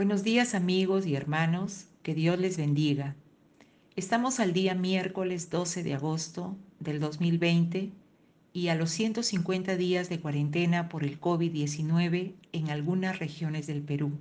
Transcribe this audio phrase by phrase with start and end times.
[0.00, 3.16] Buenos días amigos y hermanos, que Dios les bendiga.
[3.96, 7.90] Estamos al día miércoles 12 de agosto del 2020
[8.54, 14.12] y a los 150 días de cuarentena por el COVID-19 en algunas regiones del Perú.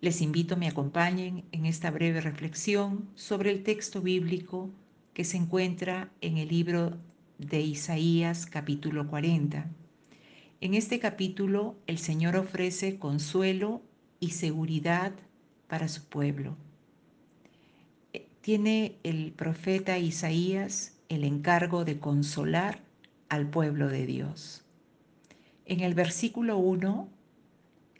[0.00, 4.70] Les invito a me acompañen en esta breve reflexión sobre el texto bíblico
[5.14, 6.98] que se encuentra en el libro
[7.38, 9.70] de Isaías capítulo 40.
[10.60, 13.80] En este capítulo el Señor ofrece consuelo
[14.18, 15.12] y seguridad
[15.68, 16.56] para su pueblo.
[18.12, 22.80] Eh, tiene el profeta Isaías el encargo de consolar
[23.28, 24.64] al pueblo de Dios.
[25.64, 27.08] En el versículo 1,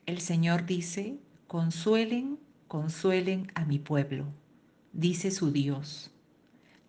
[0.06, 4.26] el Señor dice, consuelen, consuelen a mi pueblo,
[4.92, 6.10] dice su Dios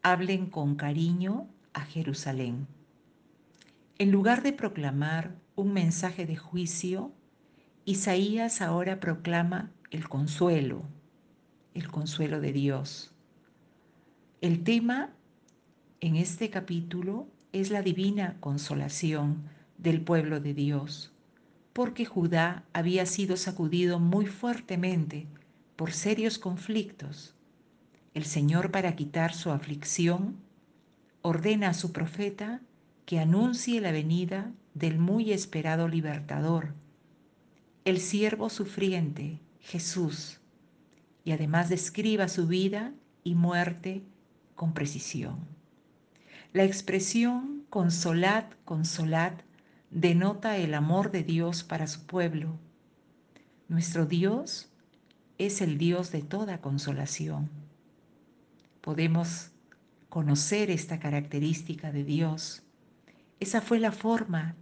[0.06, 2.68] hablen con cariño a Jerusalén.
[3.98, 7.12] En lugar de proclamar un mensaje de juicio,
[7.86, 10.84] Isaías ahora proclama el consuelo,
[11.74, 13.16] el consuelo de Dios.
[14.42, 15.10] El tema
[16.02, 21.14] en este capítulo es la divina consolación del pueblo de Dios,
[21.74, 25.26] porque Judá había sido sacudido muy fuertemente
[25.76, 27.35] por serios conflictos
[28.16, 30.38] el Señor para quitar su aflicción
[31.22, 32.62] ordena a su profeta
[33.06, 36.74] que anuncie la venida del muy esperado libertador,
[37.84, 40.40] el siervo sufriente, Jesús,
[41.26, 42.94] y además describa su vida
[43.26, 44.02] y muerte
[44.56, 45.40] con precisión.
[46.54, 49.34] La expresión consolad, consolad
[49.92, 52.58] denota el amor de Dios para su pueblo.
[53.68, 54.70] Nuestro Dios
[55.38, 57.65] es el Dios de toda consolación
[58.86, 59.50] podemos
[60.10, 62.62] conocer esta característica de Dios.
[63.40, 64.56] Esa fue la forma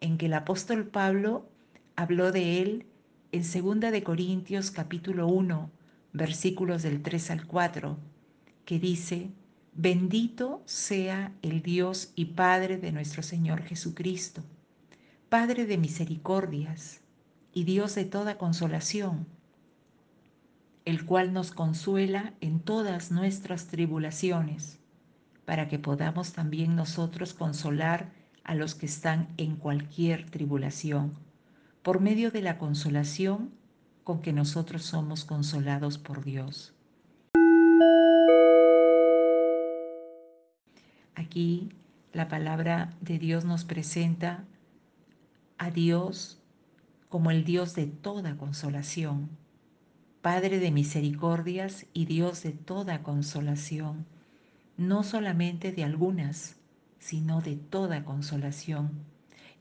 [0.00, 1.48] en que el apóstol Pablo
[1.94, 2.86] habló de él
[3.30, 5.70] en 2 de Corintios capítulo 1,
[6.12, 7.96] versículos del 3 al 4,
[8.64, 9.30] que dice,
[9.74, 14.42] bendito sea el Dios y Padre de nuestro Señor Jesucristo,
[15.28, 17.00] Padre de misericordias
[17.52, 19.37] y Dios de toda consolación
[20.88, 24.78] el cual nos consuela en todas nuestras tribulaciones,
[25.44, 28.10] para que podamos también nosotros consolar
[28.42, 31.12] a los que están en cualquier tribulación,
[31.82, 33.50] por medio de la consolación
[34.02, 36.72] con que nosotros somos consolados por Dios.
[41.16, 41.68] Aquí
[42.14, 44.46] la palabra de Dios nos presenta
[45.58, 46.40] a Dios
[47.10, 49.28] como el Dios de toda consolación
[50.30, 54.04] Padre de misericordias y Dios de toda consolación,
[54.76, 56.56] no solamente de algunas,
[56.98, 58.90] sino de toda consolación,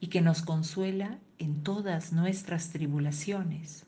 [0.01, 3.85] y que nos consuela en todas nuestras tribulaciones,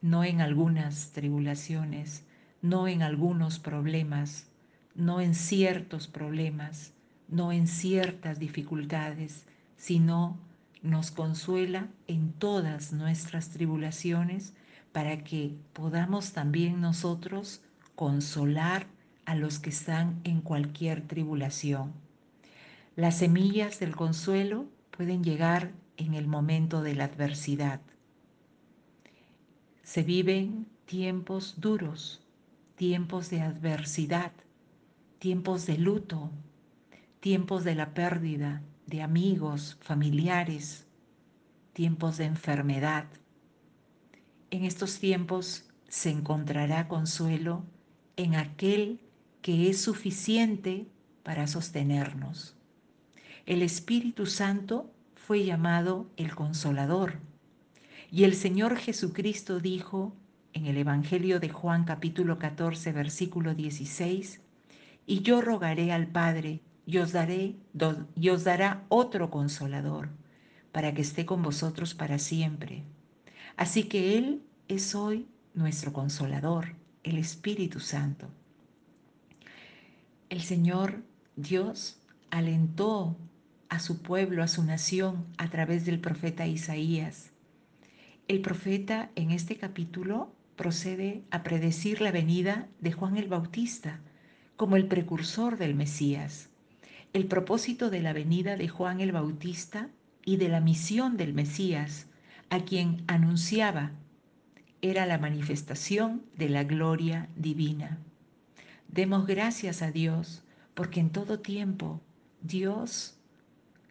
[0.00, 2.22] no en algunas tribulaciones,
[2.62, 4.46] no en algunos problemas,
[4.94, 6.92] no en ciertos problemas,
[7.26, 9.46] no en ciertas dificultades,
[9.76, 10.38] sino
[10.80, 14.54] nos consuela en todas nuestras tribulaciones
[14.94, 17.60] para que podamos también nosotros
[17.96, 18.86] consolar
[19.24, 21.92] a los que están en cualquier tribulación.
[22.94, 24.66] Las semillas del consuelo
[24.96, 27.80] pueden llegar en el momento de la adversidad.
[29.82, 32.22] Se viven tiempos duros,
[32.76, 34.30] tiempos de adversidad,
[35.18, 36.30] tiempos de luto,
[37.18, 40.86] tiempos de la pérdida de amigos, familiares,
[41.72, 43.06] tiempos de enfermedad
[44.54, 47.64] en estos tiempos se encontrará consuelo
[48.16, 49.00] en aquel
[49.42, 50.86] que es suficiente
[51.24, 52.56] para sostenernos.
[53.46, 57.18] El Espíritu Santo fue llamado el Consolador.
[58.12, 60.14] Y el Señor Jesucristo dijo
[60.52, 64.40] en el Evangelio de Juan capítulo 14 versículo 16,
[65.04, 67.56] y yo rogaré al Padre y os, daré,
[68.14, 70.10] y os dará otro consolador
[70.70, 72.84] para que esté con vosotros para siempre
[73.56, 76.74] Así que Él es hoy nuestro consolador,
[77.04, 78.28] el Espíritu Santo.
[80.28, 81.02] El Señor
[81.36, 83.16] Dios alentó
[83.68, 87.30] a su pueblo, a su nación, a través del profeta Isaías.
[88.26, 94.00] El profeta en este capítulo procede a predecir la venida de Juan el Bautista
[94.56, 96.48] como el precursor del Mesías.
[97.12, 99.90] El propósito de la venida de Juan el Bautista
[100.24, 102.06] y de la misión del Mesías
[102.50, 103.92] a quien anunciaba
[104.82, 107.98] era la manifestación de la gloria divina.
[108.88, 110.42] Demos gracias a Dios
[110.74, 112.00] porque en todo tiempo
[112.42, 113.16] Dios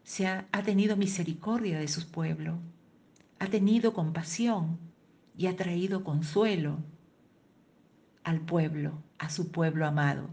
[0.03, 2.59] se ha, ha tenido misericordia de su pueblo,
[3.39, 4.77] ha tenido compasión
[5.37, 6.77] y ha traído consuelo
[8.23, 10.29] al pueblo, a su pueblo amado.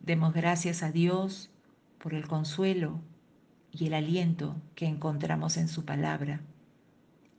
[0.00, 1.50] Demos gracias a Dios
[1.98, 3.00] por el consuelo
[3.72, 6.40] y el aliento que encontramos en su palabra,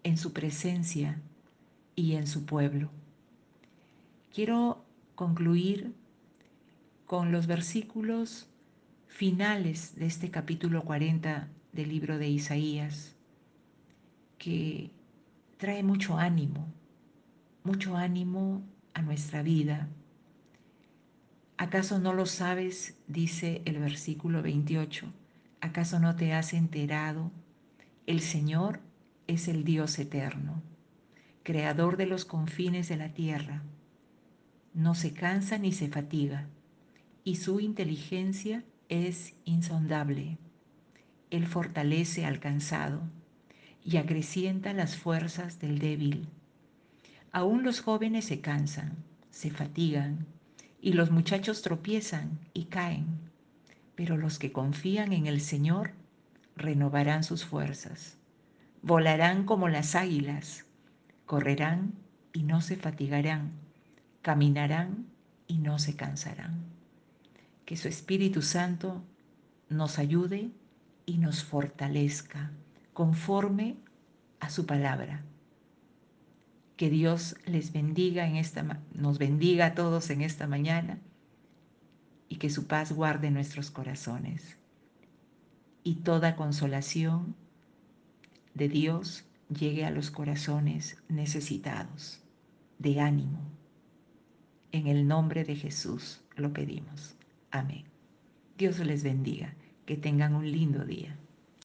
[0.10, 1.22] en su presencia
[1.96, 2.90] y en su pueblo.
[4.34, 4.84] Quiero
[5.14, 5.94] concluir
[7.06, 8.50] con los versículos
[9.08, 13.16] finales de este capítulo 40 del libro de Isaías,
[14.40, 14.90] que
[15.58, 16.66] trae mucho ánimo,
[17.64, 18.64] mucho ánimo
[18.96, 19.90] a nuestra vida.
[21.58, 22.98] ¿Acaso no lo sabes?
[23.08, 25.06] dice el versículo 28.
[25.62, 27.32] ¿Acaso no te has enterado?
[28.08, 28.80] El Señor
[29.30, 30.64] es el Dios eterno,
[31.44, 33.62] creador de los confines de la tierra.
[34.74, 36.48] No se cansa ni se fatiga,
[37.24, 40.40] y su inteligencia es insondable.
[41.30, 43.04] Él fortalece al cansado
[43.86, 46.28] y acrecienta las fuerzas del débil.
[47.32, 48.98] Aún los jóvenes se cansan,
[49.30, 50.26] se fatigan,
[50.82, 53.06] y los muchachos tropiezan y caen,
[53.94, 55.92] pero los que confían en el Señor
[56.56, 58.19] renovarán sus fuerzas,
[58.82, 60.66] volarán como las águilas,
[61.26, 61.94] correrán
[62.34, 63.52] y no se fatigarán,
[64.22, 65.08] caminarán
[65.48, 66.64] y no se cansarán.
[67.66, 69.04] Que su Espíritu Santo
[69.70, 70.52] nos ayude
[71.06, 72.52] y nos fortalezca
[72.94, 73.78] conforme
[74.40, 75.24] a su palabra.
[76.78, 81.00] Que Dios les bendiga en esta nos bendiga a todos en esta mañana
[82.30, 84.58] y que su paz guarde nuestros corazones.
[85.84, 87.36] Y toda consolación
[88.54, 92.22] de Dios llegue a los corazones necesitados
[92.78, 93.40] de ánimo.
[94.72, 97.16] En el nombre de Jesús lo pedimos.
[97.52, 97.86] Amén.
[98.58, 99.56] Dios les bendiga.
[99.86, 101.18] Que tengan un lindo día.